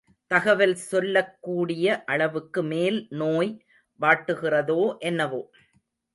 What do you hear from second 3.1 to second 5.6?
நோய் வாட்டுகிறதோ என்னவோ?